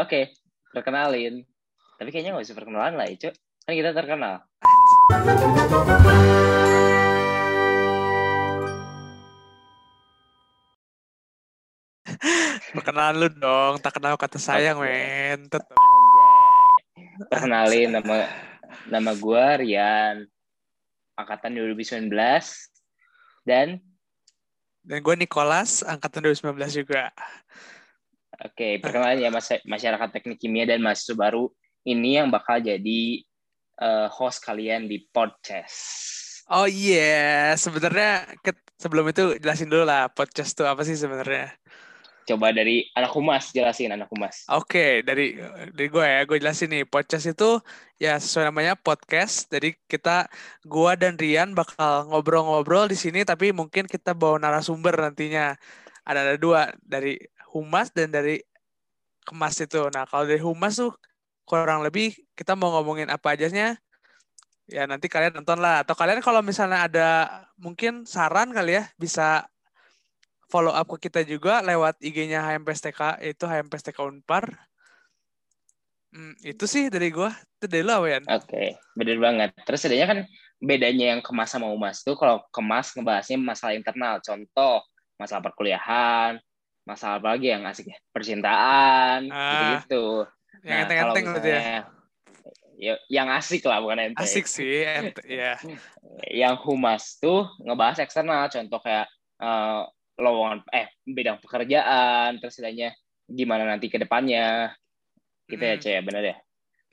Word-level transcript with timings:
Oke, 0.00 0.32
perkenalin. 0.72 1.44
Tapi 2.00 2.08
kayaknya 2.08 2.32
nggak 2.32 2.48
usah 2.48 2.56
perkenalan 2.56 2.96
lah, 2.96 3.12
Ico. 3.12 3.28
Kan 3.68 3.76
kita 3.76 3.92
terkenal. 3.92 4.40
Perkenalan 12.72 13.16
lu 13.20 13.28
dong, 13.36 13.76
tak 13.84 14.00
kenal 14.00 14.16
kata 14.16 14.40
sayang, 14.40 14.80
Oke. 14.80 14.88
men. 14.88 15.44
Tetep. 15.52 15.76
Anjay. 15.76 17.28
Perkenalin 17.28 17.92
nama 17.92 18.16
nama 18.88 19.12
gua 19.12 19.60
Rian. 19.60 20.24
Angkatan 21.20 21.52
2019 21.52 22.08
dan 23.44 23.76
Dan 24.88 24.98
gue 25.04 25.14
Nicholas, 25.20 25.84
angkatan 25.84 26.24
2019 26.32 26.80
juga. 26.80 27.12
Oke, 28.40 28.80
perkenalin 28.80 29.20
ya 29.20 29.30
mas- 29.34 29.64
masyarakat 29.66 30.08
teknik 30.14 30.40
kimia 30.40 30.64
dan 30.64 30.80
mahasiswa 30.80 31.12
baru 31.12 31.52
ini 31.84 32.16
yang 32.16 32.32
bakal 32.32 32.62
jadi 32.62 33.26
eh, 33.82 34.08
host 34.08 34.40
kalian 34.40 34.88
di 34.88 35.04
podcast. 35.10 36.10
Oh 36.50 36.68
iya, 36.68 37.54
sebenarnya 37.56 38.28
ke- 38.44 38.56
sebelum 38.76 39.08
itu 39.08 39.38
jelasin 39.38 39.70
dulu 39.70 39.86
lah 39.86 40.10
podcast 40.10 40.52
tuh 40.52 40.66
apa 40.66 40.82
sih 40.82 40.98
sebenarnya. 40.98 41.54
Coba 42.22 42.54
dari 42.54 42.86
anak 42.94 43.10
humas 43.18 43.50
jelasin 43.50 43.90
anak 43.90 44.06
humas. 44.14 44.46
Oke, 44.46 45.02
dari 45.02 45.34
dari 45.74 45.86
gue 45.90 46.04
ya, 46.06 46.22
gue 46.22 46.38
jelasin 46.38 46.70
nih. 46.70 46.86
Podcast 46.86 47.26
itu 47.26 47.58
ya 47.98 48.14
sesuai 48.14 48.54
namanya 48.54 48.78
podcast. 48.78 49.50
Jadi 49.50 49.74
kita, 49.90 50.30
gua 50.62 50.94
dan 50.94 51.18
Rian 51.18 51.50
bakal 51.50 52.06
ngobrol-ngobrol 52.10 52.86
di 52.86 52.94
sini, 52.94 53.26
tapi 53.26 53.50
mungkin 53.50 53.90
kita 53.90 54.14
bawa 54.14 54.38
narasumber 54.38 54.94
nantinya. 54.94 55.58
Ada 56.02 56.18
ada 56.26 56.34
dua 56.38 56.70
dari 56.82 57.14
humas 57.52 57.92
dan 57.92 58.08
dari 58.08 58.40
kemas 59.28 59.60
itu. 59.60 59.86
Nah, 59.92 60.08
kalau 60.08 60.24
dari 60.24 60.40
humas 60.40 60.80
tuh 60.80 60.92
kurang 61.44 61.84
lebih 61.84 62.16
kita 62.32 62.56
mau 62.56 62.72
ngomongin 62.80 63.12
apa 63.12 63.36
ajanya. 63.36 63.76
Ya 64.66 64.88
nanti 64.88 65.06
kalian 65.12 65.36
nonton 65.36 65.60
lah. 65.60 65.84
Atau 65.84 65.92
kalian 65.92 66.24
kalau 66.24 66.40
misalnya 66.40 66.88
ada 66.88 67.08
mungkin 67.60 68.08
saran 68.08 68.56
kali 68.56 68.80
ya, 68.80 68.88
bisa 68.96 69.46
follow 70.48 70.72
up 70.72 70.88
ke 70.96 71.08
kita 71.08 71.24
juga 71.24 71.60
lewat 71.60 72.00
IG-nya 72.00 72.44
HMPSTK 72.44 73.20
itu 73.24 73.44
HMPSTK 73.44 73.98
Unpar. 74.00 74.48
Hmm, 76.12 76.36
itu 76.44 76.68
sih 76.68 76.92
dari 76.92 77.08
gua. 77.08 77.32
Itu 77.56 77.72
dari 77.72 77.84
Yan? 77.88 78.28
Oke, 78.28 78.76
bener 78.92 79.16
banget. 79.16 79.50
Terus 79.64 79.88
adanya 79.88 80.06
kan 80.12 80.18
bedanya 80.60 81.16
yang 81.16 81.20
kemas 81.24 81.50
sama 81.50 81.72
humas 81.72 82.04
tuh 82.04 82.14
kalau 82.14 82.44
kemas 82.52 82.92
ngebahasnya 82.92 83.40
masalah 83.40 83.72
internal. 83.72 84.20
Contoh, 84.20 84.84
masalah 85.16 85.40
perkuliahan, 85.40 86.36
masalah 86.82 87.22
apa 87.22 87.38
lagi 87.38 87.50
yang 87.50 87.62
asik 87.64 87.90
ya? 87.90 87.98
Percintaan, 88.10 89.30
Ah, 89.30 89.50
gitu-gitu. 89.50 90.06
Yang 90.62 90.68
Nah, 90.68 90.82
enteng-enteng 90.84 91.24
berarti 91.30 91.50
ya. 91.50 91.60
ya, 92.76 92.94
yang 93.08 93.28
asik 93.30 93.62
lah 93.62 93.78
bukan 93.78 93.98
ente. 94.10 94.18
Asik 94.18 94.46
sih, 94.46 94.82
ent 94.82 95.14
ya. 95.28 95.54
Yang 96.26 96.54
humas 96.66 97.16
tuh 97.16 97.46
ngebahas 97.62 98.02
eksternal, 98.02 98.46
contoh 98.46 98.80
kayak 98.80 99.06
eh, 99.38 99.82
lowongan 100.18 100.62
eh 100.70 100.86
bidang 101.02 101.38
pekerjaan, 101.40 102.38
terus 102.38 102.58
adanya 102.58 102.90
gimana 103.24 103.64
nanti 103.64 103.86
ke 103.86 103.96
depannya. 103.96 104.74
Gitu 105.46 105.60
ya, 105.60 105.74
Hmm. 105.74 105.82
Cek, 105.82 106.00
bener 106.02 106.22
ya? 106.24 106.36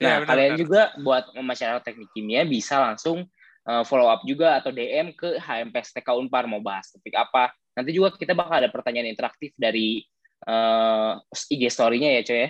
Nah, 0.00 0.14
benar, 0.18 0.28
kalian 0.28 0.48
benar. 0.48 0.60
juga 0.60 0.82
buat 0.98 1.24
masyarakat 1.34 1.82
teknik 1.84 2.10
kimia 2.10 2.42
bisa 2.42 2.80
langsung 2.80 3.28
uh, 3.64 3.84
follow 3.84 4.08
up 4.08 4.24
juga 4.24 4.56
atau 4.56 4.70
DM 4.70 5.12
ke 5.12 5.36
HMPSTK 5.36 6.08
Unpar 6.16 6.48
mau 6.48 6.58
bahas 6.58 6.88
topik 6.88 7.14
apa. 7.14 7.52
Nanti 7.80 7.96
juga 7.96 8.12
kita 8.12 8.36
bakal 8.36 8.60
ada 8.60 8.68
pertanyaan 8.68 9.08
interaktif 9.08 9.56
dari 9.56 10.04
uh, 10.44 11.16
IG 11.48 11.72
story-nya 11.72 12.20
ya, 12.20 12.22
coy 12.22 12.38
ya. 12.38 12.48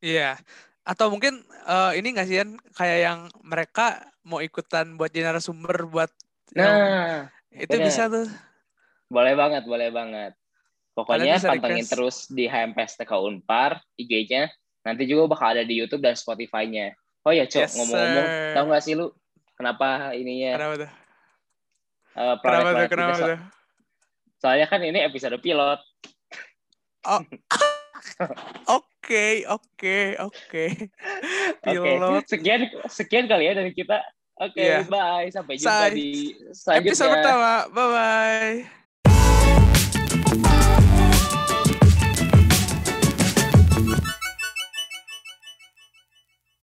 Iya. 0.00 0.30
Atau 0.80 1.12
mungkin 1.12 1.44
eh, 1.68 1.92
ini 2.00 2.12
nggak 2.12 2.26
sih, 2.26 2.40
Yan? 2.40 2.56
Kayak 2.72 2.98
yang 3.04 3.18
mereka 3.44 4.00
mau 4.24 4.40
ikutan 4.40 4.96
buat 4.96 5.12
jadi 5.12 5.28
narasumber 5.28 5.86
buat 5.86 6.10
yang 6.56 6.66
Nah, 6.66 7.20
itu 7.52 7.70
benar. 7.70 7.86
bisa 7.86 8.02
tuh. 8.08 8.26
boleh 9.06 9.34
banget, 9.34 9.62
boleh 9.68 9.88
banget. 9.92 10.32
Pokoknya 10.96 11.38
pantengin 11.38 11.84
request. 11.86 11.92
terus 11.92 12.16
di 12.28 12.44
HMPSTK 12.46 13.12
Unpar 13.12 13.78
IG-nya. 13.94 14.50
Nanti 14.82 15.04
juga 15.04 15.30
bakal 15.30 15.58
ada 15.58 15.64
di 15.64 15.76
YouTube 15.78 16.02
dan 16.02 16.16
Spotify-nya. 16.16 16.96
Oh 17.22 17.30
ya, 17.30 17.44
Cok, 17.44 17.60
Yes, 17.60 17.72
ngomong-ngomong, 17.76 18.26
sir. 18.26 18.52
tahu 18.56 18.64
nggak 18.72 18.82
sih 18.82 18.94
lu 18.96 19.06
kenapa 19.52 20.16
ininya 20.16 20.56
Kenapa 20.56 20.74
tuh? 20.80 20.90
uh, 22.16 22.34
Kenapa 22.40 22.68
tuh? 22.72 22.86
Kenapa 22.88 23.14
tuh? 23.20 23.38
Soalnya 24.40 24.66
kan 24.66 24.80
ini 24.80 24.98
episode 24.98 25.36
pilot. 25.38 25.78
Oke, 28.70 29.44
oke, 29.44 29.98
oke. 30.20 30.64
Oke, 31.60 31.82
Pilot. 31.82 32.22
sekian 32.24 32.60
sekian 32.86 33.26
kali 33.26 33.50
ya 33.50 33.54
dari 33.54 33.72
kita. 33.72 33.98
Oke, 34.38 34.60
Iya. 34.62 34.86
bye. 34.86 35.28
Sampai 35.28 35.58
jumpa 35.58 35.90
Say. 35.90 35.92
di 35.92 36.08
Episode 36.32 36.54
selanjutnya. 36.54 37.10
pertama. 37.10 37.52
Bye-bye. 37.70 38.79